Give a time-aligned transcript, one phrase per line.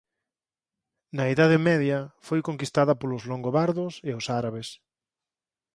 [1.17, 4.67] Na Idade Media foi conquistada polos longobardos e os árabes.